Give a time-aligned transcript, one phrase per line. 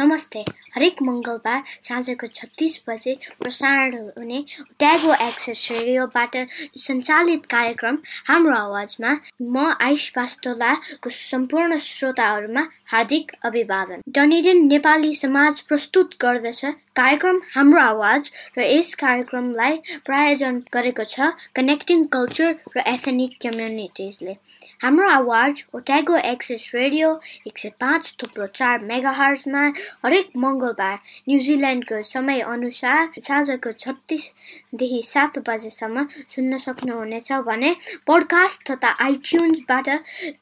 [0.00, 0.40] नमस्ते।
[0.74, 4.38] हरेक मङ्गलबार साँझको छत्तिस बजे प्रसारण हुने
[4.80, 6.36] ट्यागो एक्सेस रेडियोबाट
[6.84, 9.10] सञ्चालित कार्यक्रम हाम्रो आवाजमा
[9.54, 16.64] म आयुष पास्तोलाको सम्पूर्ण श्रोताहरूमा हार्दिक अभिवादन। डनेडन नेपाली समाज प्रस्तुत गर्दछ
[16.96, 19.76] कार्यक्रम हाम्रो आवाज र यस कार्यक्रमलाई
[20.06, 24.34] प्रायोजन गरेको छ कनेक्टिङ कल्चर र एथनिक कम्युनिटिजले
[24.82, 27.12] हाम्रो आवाज ओट्यागो एक्सेस रेडियो
[27.46, 29.62] एक सय पाँच थुप्रो चार मेगा हर्समा
[30.04, 37.72] हरेक मङ्गलबार न्युजिल्यान्डको समय अनुसार साँझको छत्तिसदेखि सात बजेसम्म सुन्न सक्नुहुनेछ भने
[38.06, 39.88] पोडकास्ट तथा आइट्युन्सबाट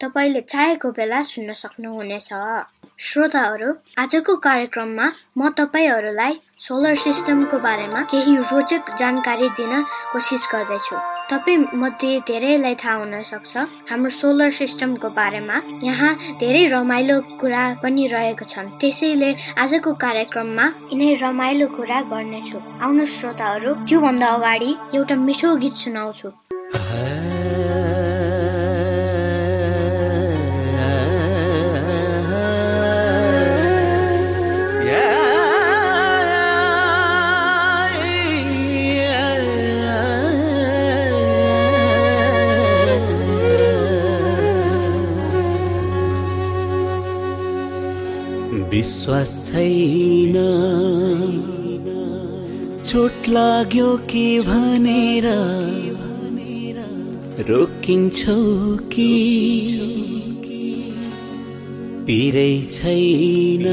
[0.01, 2.33] तपाईँले चाहेको बेला सुन्न सक्नुहुनेछ।
[2.99, 3.73] श्रोताहरू
[4.03, 5.07] आजको कार्यक्रममा
[5.39, 10.97] म तपाईँहरूलाई सोलर सिस्टमको बारेमा केही रोचक जानकारी दिन कोसिस गर्दैछु।
[11.31, 13.57] तपाईँ मध्ये धेरैलाई थाहा हुन सक्छ
[13.91, 19.31] हाम्रो सोलर सिस्टमको बारेमा यहाँ धेरै रमाइलो कुरा पनि रहेको छन्। त्यसैले
[19.63, 26.29] आजको कार्यक्रममा यिनै रमाइलो कुरा गर्नेछु। आउनु श्रोताहरू त्योभन्दा अगाडि एउटा मिठो गीत सुनाउँछु।
[49.09, 50.35] विश्वास छैन।
[52.89, 55.27] चोट लाग्यो कि भनेर
[57.49, 58.37] रोकिन्छौ
[58.93, 59.13] कि
[62.07, 63.65] पिरै छैन।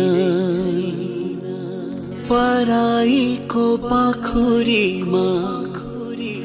[2.30, 5.28] पराईको पाखुरीमा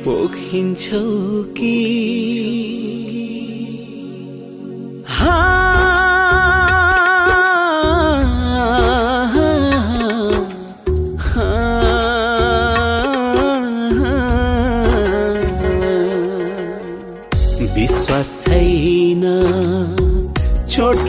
[0.05, 1.07] पोखिन्छौ
[1.59, 1.77] कि?
[5.11, 5.80] विश्वास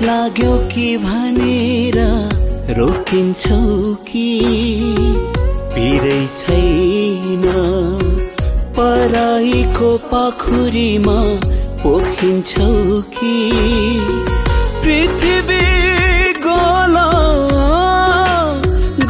[0.01, 1.97] लाग्यो कि भनेर
[2.77, 4.29] रोकिन्छौ कि?
[5.73, 7.43] पिरै छैन।
[8.77, 11.17] पराईको पाखुरीमा
[11.83, 13.35] पोखिन्छौ कि?
[14.83, 15.61] पृथ्वी
[16.47, 17.11] गोलो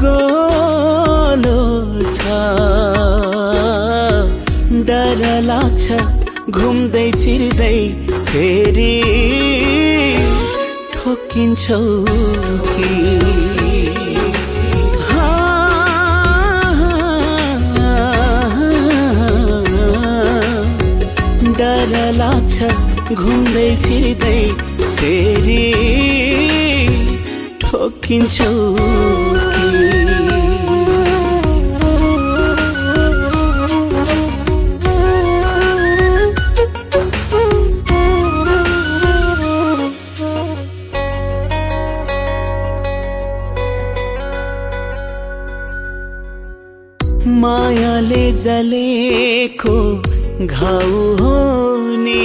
[0.03, 1.59] गोलो
[2.11, 2.19] छ।
[4.89, 5.91] डर लाग्छ
[6.49, 7.89] घुम्दै फिर्दै
[8.25, 9.10] फेरि
[11.31, 11.77] ठोकिन्छौ
[12.67, 12.87] कि
[21.59, 24.41] डर लाग्छ घुम्दै फिर्दै
[24.99, 25.63] फेरि
[27.63, 28.51] ठोकिन्छौ
[47.39, 49.75] मायाले जलेको
[50.45, 51.35] घाउ हो
[52.03, 52.23] नि।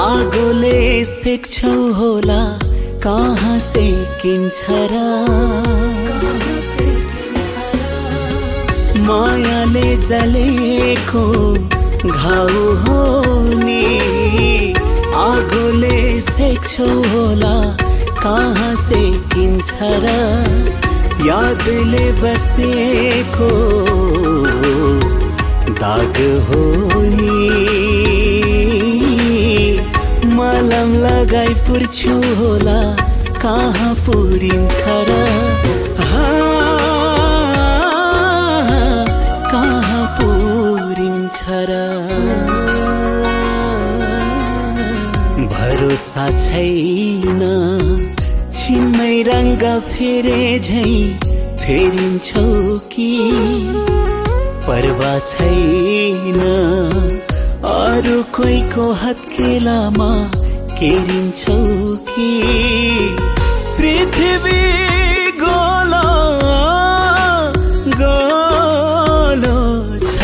[0.00, 2.42] आगोले सेक्छौ होला
[3.04, 4.60] कहाँ सेकिन्छ
[4.92, 5.00] र?
[9.08, 11.24] मायाले जलेको
[12.10, 13.00] घाउ हो
[13.64, 14.74] नि।
[15.24, 17.56] आगोले सेक्छौ होला
[18.22, 19.72] कहाँ सेकिन्छ
[20.04, 20.88] र?
[21.26, 23.50] यादले बसेको
[25.80, 26.18] दाग
[26.48, 26.62] हो
[27.16, 27.36] नि
[30.36, 32.80] मलम लगाइ पुर्छु होला
[33.42, 35.18] कहाँ पुरिन्छ र?
[39.52, 41.40] कहाँ पुरिन्छ
[41.70, 41.80] र?
[45.54, 47.42] भरोसा छैन।
[49.00, 50.88] छिन्मै रङ्ग फेरे झै
[51.60, 52.42] फेरिन्छौ
[52.92, 53.12] कि?
[54.66, 56.40] पर्वा छैन।
[58.36, 60.10] कोहीको हत्केलामा
[60.80, 61.56] केरिन्छौ
[62.10, 62.28] कि?
[63.78, 64.60] पृथ्वी
[65.40, 66.04] गोलो
[68.02, 69.58] गोलो
[70.10, 70.14] छ।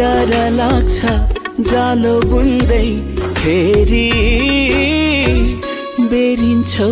[0.00, 0.98] डर लाग्छ
[1.70, 2.86] जालो बुन्दै
[3.40, 4.47] फेरि
[6.28, 6.88] बेरिन्छौ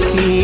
[0.00, 0.34] कि?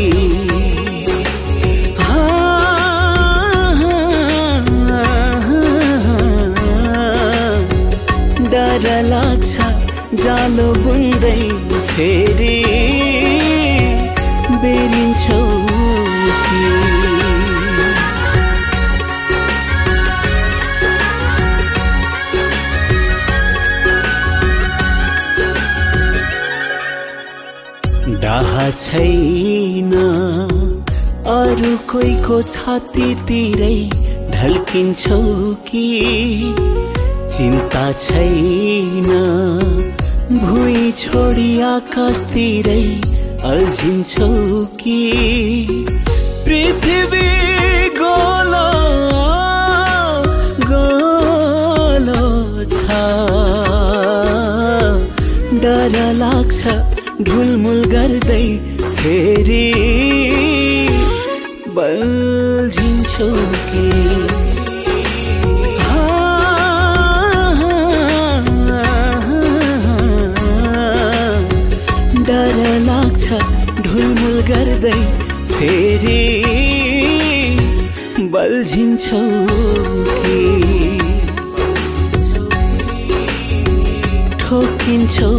[8.53, 9.53] डर लाग्छ
[10.25, 11.39] जालो बुन्दै
[11.93, 12.60] फेरि।
[32.43, 33.91] छातीतिरै
[34.31, 35.21] ढल्किन्छौ
[35.69, 35.87] कि?
[37.37, 39.09] चिन्ता छैन।
[40.33, 42.85] भुइँ छोडी आकाशतिरै
[43.45, 44.31] अल्झिन्छौ
[44.81, 45.01] कि?
[46.45, 47.29] पृथ्वी
[48.01, 48.71] गोलो
[50.71, 52.25] गोलो
[52.65, 53.01] छ।
[55.63, 56.67] डर लाग्छ
[57.23, 58.59] ढुलमुल गर्दै
[58.97, 59.90] फेरि।
[75.61, 76.21] फेरि
[78.33, 79.21] बल्झिन्छौ
[80.21, 80.39] कि?
[84.41, 85.33] ठोकिन्छौ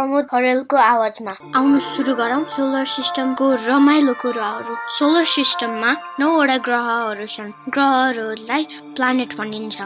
[0.00, 7.52] प्रमोद खरेलको आवाजमा आउनु सुरु गरौँ सोलर सिस्टमको रमाइलो कुराहरू सोलर सिस्टममा नौवटा ग्रहहरू छन्
[7.74, 8.64] ग्रहहरूलाई
[8.96, 9.76] प्लानेट भनिन्छ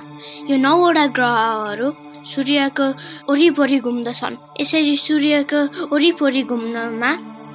[0.51, 1.89] यो नौवटा ग्रहहरू
[2.31, 2.87] सूर्यको
[3.29, 5.61] वरिपरि घुम्दछन् यसरी सूर्यको
[5.93, 7.11] वरिपरि घुम्नमा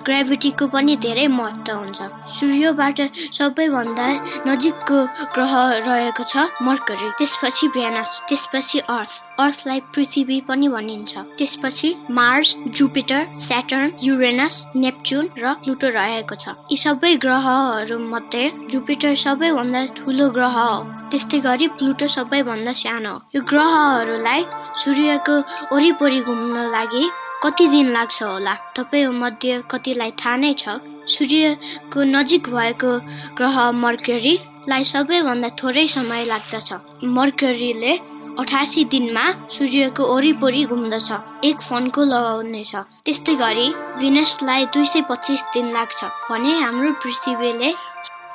[0.10, 2.00] ग्राभिटीको पनि धेरै महत्त्व हुन्छ।
[2.36, 3.00] सूर्यबाट
[3.38, 4.08] सबैभन्दा
[4.50, 4.98] नजिकको
[5.38, 5.54] ग्रह
[5.86, 13.92] रहेको छ मर्करी। त्यसपछि भेनस त्यसपछि अर्थ। अर्थलाई पृथ्वी पनि भनिन्छ। त्यसपछि Mars Jupiter Saturn
[14.04, 20.84] Uranus Neptune र प्लुटो रहेको छ। यी सबै ग्रहहरू मध्ये जुपिटर सबैभन्दा ठुलो ग्रह हो।
[21.12, 24.42] त्यस्तै गरी प्लुटो सबैभन्दा सानो हो। यो ग्रहहरूलाई
[24.82, 25.36] सूर्यको
[25.72, 27.04] वरिपरि घुम्न लागि
[27.44, 28.54] कति दिन लाग्छ होला?
[28.76, 30.76] तपाईँ मध्ये कतिलाई थाहा नै छ?
[31.08, 32.92] सूर्यको नजिक भएको
[33.38, 36.70] ग्रह मर्क्युरीलाई सबैभन्दा थोरै समय लाग्दछ।
[37.18, 37.94] मर्क्युरीले
[38.40, 41.10] अठासी दिनमा सूर्यको वरिपरि घुम्दछ
[41.50, 43.68] एक फोनको लगाउने छ त्यस्तै गरी
[44.00, 47.72] भिनसलाई दुई सय पच्चिस दिन लाग्छ भने हाम्रो पृथ्वीले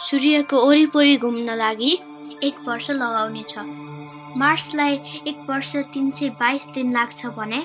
[0.08, 1.92] सूर्यको वरिपरि घुम्न लागि
[2.49, 3.64] एक वर्ष लगाउने छ
[4.40, 7.62] मार्सलाई एक वर्ष तिन सय बाइस दिन लाग्छ भने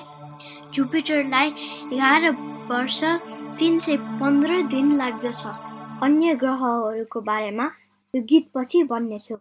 [0.74, 1.48] जुपिटरलाई
[1.92, 2.28] एघार
[2.70, 3.00] वर्ष
[3.58, 5.42] तिन सय पन्ध्र दिन लाग्दछ।
[6.02, 7.66] अन्य ग्रहहरूको बारेमा
[8.14, 9.36] यो गीतपछि भन्नेछु।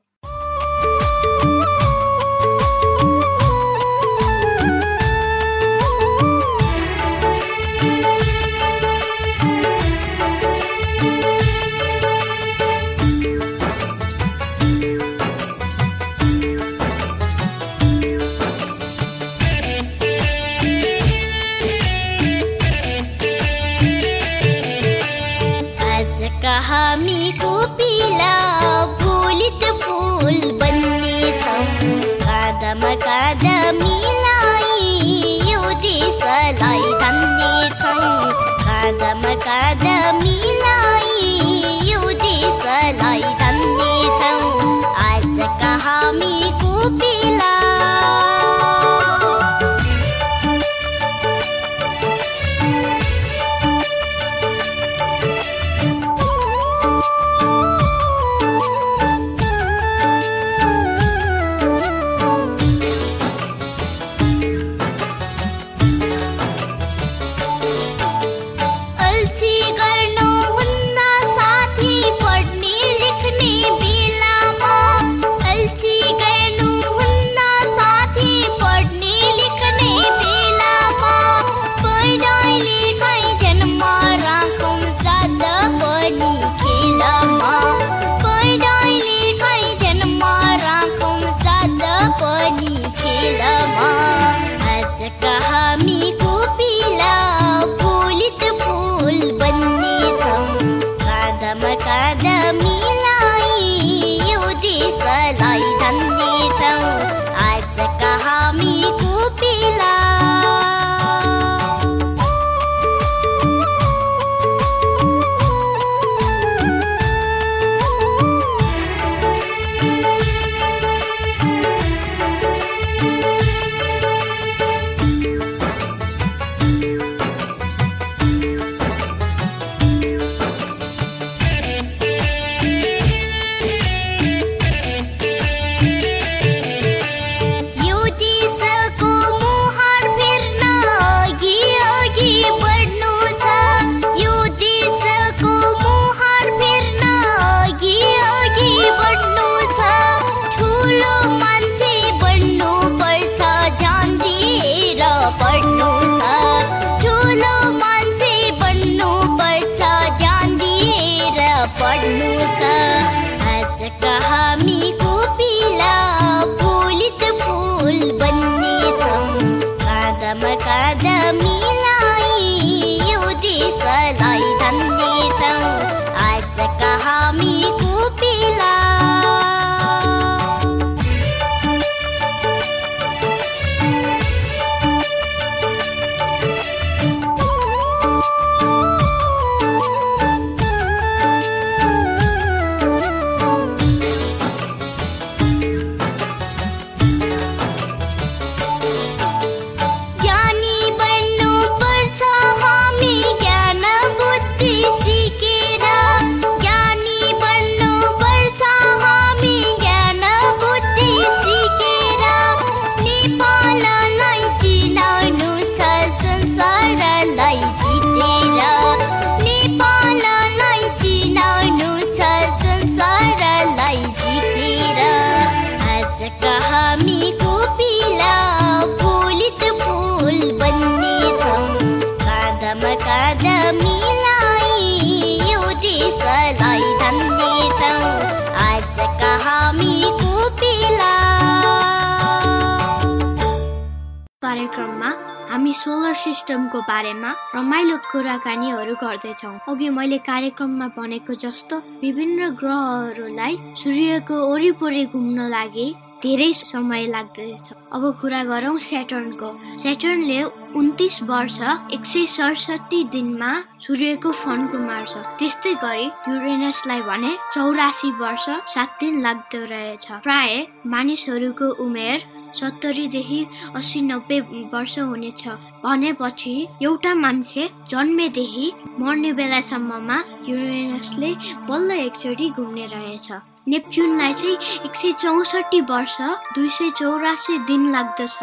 [245.79, 255.05] सोलर सिस्टमको बारेमा रमाइलो कुराकानीहरू गर्दैछौँ। अघि मैले कार्यक्रममा भनेको जस्तो विभिन्न ग्रहहरूलाई सूर्यको वरिपरि
[255.13, 255.87] घुम्न लागि
[256.23, 260.43] धेरै समय लाग्दछ। अब कुरा गरौँ स्याटर्नको। स्याटर्नले
[260.75, 261.59] उन्तिस वर्ष
[261.95, 269.21] एक सय सडसठी दिनमा सूर्यको फन्को मार्छ। त्यस्तै गरी युरेनसलाई भने चौरासी वर्ष सात दिन
[269.21, 272.17] लाग्दो रहेछ। प्राय मानिसहरूको उमेर
[272.55, 274.39] सत्तरीदेखि अस्सी नब्बे
[274.73, 275.47] वर्ष हुनेछ।
[275.83, 276.53] भनेपछि
[276.83, 280.17] एउटा मान्छे जन्मेदेखि मर्ने बेलासम्ममा
[280.49, 281.31] युरेनसले
[281.69, 283.27] बल्ल एकचोटि घुम्ने रहेछ।
[283.67, 286.17] नेप्चुनलाई चाहिँ एक सय चौसठी वर्ष
[286.55, 288.37] दुई सय चौरासी दिन लाग्दछ।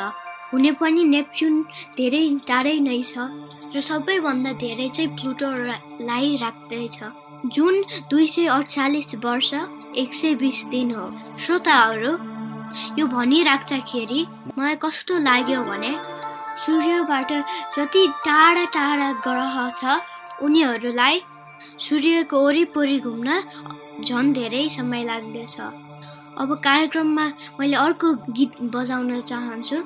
[0.52, 1.62] हुने पनि नेप्चुन
[1.96, 3.18] धेरै टाढै नै छ
[3.74, 6.98] र सबैभन्दा धेरै चाहिँ प्लुटोलाई राख्दैछ।
[7.54, 7.74] जुन
[8.10, 9.50] दुई सय अडचालिस वर्ष
[9.96, 11.06] एक सय बिस दिन हो।
[11.38, 12.12] श्रोताहरू
[12.98, 14.20] यो भनिराख्दाखेरि
[14.58, 15.92] मलाई कस्तो लाग्यो भने
[16.64, 17.32] सूर्यबाट
[17.76, 19.98] जति टाढा टाढा ग्रह छ
[20.44, 21.22] उनीहरूलाई
[21.86, 23.42] सूर्यको वरिपरि घुम्न
[24.04, 25.56] झन् धेरै समय लाग्दछ।
[26.40, 27.26] अब कार्यक्रममा
[27.60, 29.76] मैले अर्को गीत बजाउन चाहन्छु।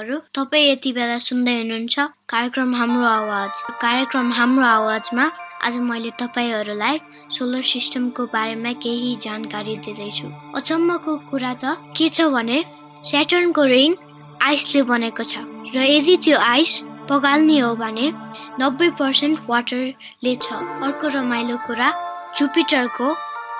[0.00, 1.96] श्रोताहरू तपाईँ यति बेला सुन्दै हुनुहुन्छ
[2.28, 5.24] कार्यक्रम हाम्रो आवाज कार्यक्रम हाम्रो आवाजमा
[5.66, 6.96] आज मैले तपाईँहरूलाई
[7.30, 12.58] सोलर सिस्टमको बारेमा केही जानकारी दिँदैछु अचम्मको कुरा त के छ भने
[13.04, 13.96] सेटर्नको रिङ
[14.42, 16.72] आइसले बनेको छ र यदि त्यो आइस
[17.10, 18.06] पगाल्ने हो भने
[18.60, 21.88] नब्बे पर्सेन्ट वाटरले छ अर्को रमाइलो कुरा
[22.36, 23.08] जुपिटरको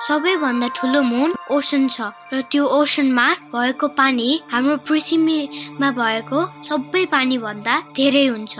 [0.07, 7.75] सबैभन्दा ठुलो मुन ओसन छ र त्यो ओसनमा भएको पानी हाम्रो पृथ्वीमा भएको सबै पानीभन्दा
[7.97, 8.55] धेरै हुन्छ।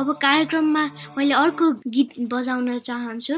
[0.00, 0.84] अब कार्यक्रममा
[1.16, 3.34] मैले अर्को गीत बजाउन चाहन्छु।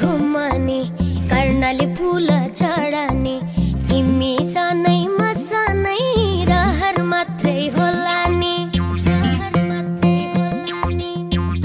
[0.00, 0.80] घुमानी
[1.30, 2.28] कर्णाली फुल
[2.58, 3.36] चढानी
[3.90, 5.98] तिमी सानै मसानै
[6.50, 8.54] रहर मात्रै होला नि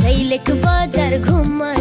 [0.02, 1.72] जहिलेको बजार घुमा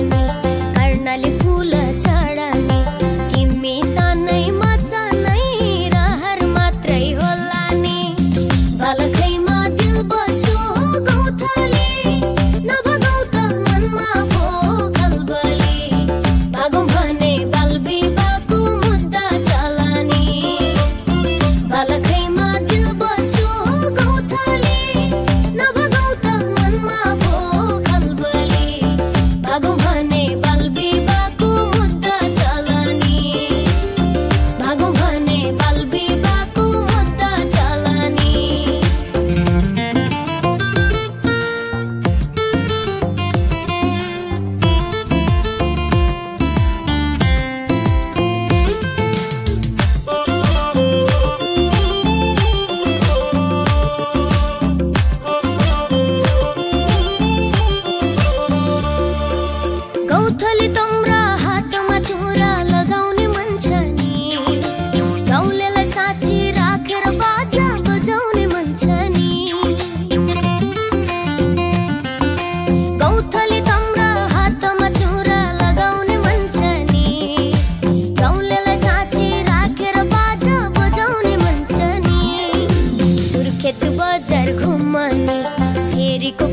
[86.38, 86.46] ku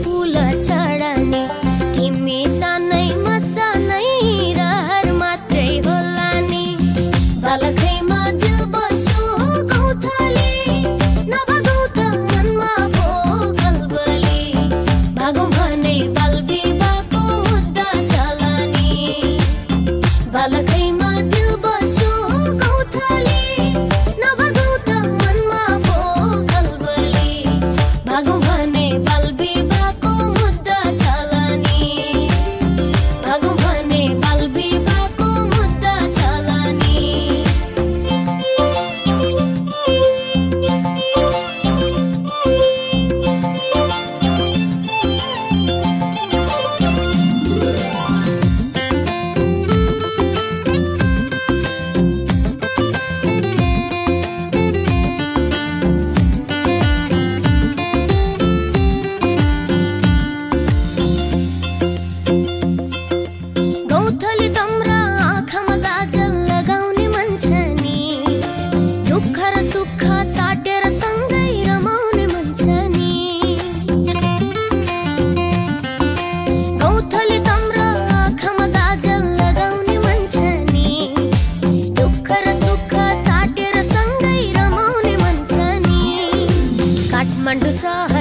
[87.73, 88.12] Cause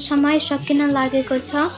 [0.00, 1.68] समय सकिन लागेको छ।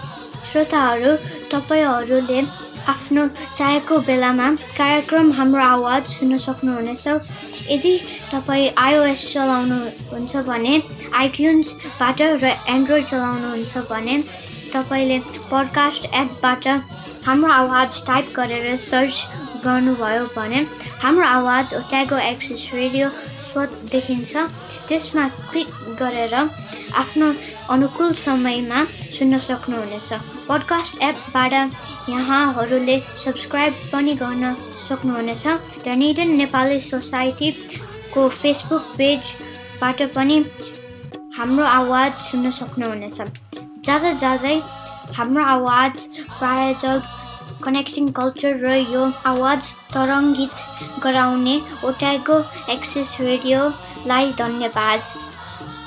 [0.51, 1.13] श्रोताहरू
[1.53, 2.41] तपाईँहरूले
[2.89, 7.07] आफ्नो चाहेको बेलामा कार्यक्रम हाम्रो आवाज सुन्न सक्नुहुनेछ।
[7.71, 7.95] यदि
[8.33, 10.75] तपाईँ आइओएस चलाउनुहुन्छ भने
[11.15, 14.17] आइट्युन्सबाट र एन्ड्रोइड चलाउनुहुन्छ भने
[14.75, 15.19] तपाईँले
[15.51, 16.67] पडकास्ट एपबाट
[17.27, 19.15] हाम्रो आवाज टाइप गरेर सर्च
[19.65, 20.67] गर्नुभयो भने
[21.03, 23.09] हाम्रो आवाज ओट्यागो एक्सिस रेडियो
[23.53, 24.33] स्वत देखिन्छ
[24.89, 25.69] त्यसमा क्लिक
[26.01, 26.35] गरेर
[27.01, 27.27] आफ्नो
[27.71, 28.85] अनुकूल समयमा
[29.19, 30.09] सुन्न सक्नुहुनेछ।
[30.49, 31.53] पडकास्ट एपबाट
[32.09, 34.55] यहाँहरूले सब्सक्राइब पनि गर्न
[34.89, 35.47] सक्नुहुनेछ।
[35.87, 40.37] र निडन नेपाली सोसाइटीको फेसबुक पेजबाट पनि
[41.39, 43.19] हाम्रो आवाज सुन्न सक्नुहुनेछ।
[43.87, 44.57] जाँदा जाँदै
[45.17, 45.95] हाम्रो आवाज
[46.39, 47.01] प्रायोजक
[47.65, 49.63] कनेक्टिङ कल्चर र यो आवाज
[49.95, 50.55] तरङ्गित
[51.03, 52.37] गराउने ओट्यागो
[52.75, 55.01] एक्सेस रेडियोलाई धन्यवाद।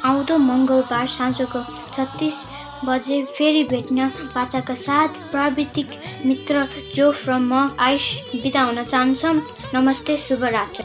[0.05, 1.63] आउँदो मङ्गलबार साँझको
[1.97, 2.37] छत्तिस
[2.85, 5.89] बजे फेरि भेट्न बाचाका साथ प्राविधिक
[6.27, 6.63] मित्र
[6.95, 8.07] जोफ र म आइस
[8.43, 9.35] बिदा हुन चाहन्छौँ
[9.75, 10.85] नमस्ते शुभरात्र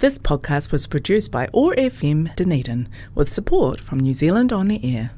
[0.00, 4.78] This podcast was produced by OAR FM Dunedin with support from New Zealand On the
[4.84, 5.10] Air.